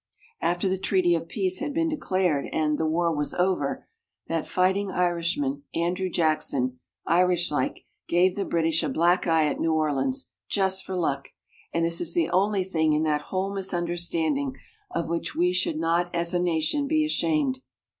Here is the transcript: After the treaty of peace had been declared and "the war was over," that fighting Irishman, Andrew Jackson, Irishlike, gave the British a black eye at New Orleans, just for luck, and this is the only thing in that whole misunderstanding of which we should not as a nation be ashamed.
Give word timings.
After 0.41 0.67
the 0.67 0.79
treaty 0.79 1.13
of 1.13 1.27
peace 1.27 1.59
had 1.59 1.75
been 1.75 1.87
declared 1.87 2.47
and 2.51 2.79
"the 2.79 2.87
war 2.87 3.15
was 3.15 3.35
over," 3.35 3.87
that 4.29 4.47
fighting 4.47 4.89
Irishman, 4.89 5.61
Andrew 5.75 6.09
Jackson, 6.09 6.79
Irishlike, 7.07 7.85
gave 8.07 8.35
the 8.35 8.43
British 8.43 8.81
a 8.81 8.89
black 8.89 9.27
eye 9.27 9.45
at 9.45 9.59
New 9.59 9.75
Orleans, 9.75 10.31
just 10.49 10.83
for 10.85 10.95
luck, 10.95 11.29
and 11.71 11.85
this 11.85 12.01
is 12.01 12.15
the 12.15 12.31
only 12.31 12.63
thing 12.63 12.93
in 12.93 13.03
that 13.03 13.21
whole 13.29 13.53
misunderstanding 13.53 14.55
of 14.89 15.07
which 15.07 15.35
we 15.35 15.53
should 15.53 15.77
not 15.77 16.09
as 16.15 16.33
a 16.33 16.41
nation 16.41 16.87
be 16.87 17.05
ashamed. 17.05 17.59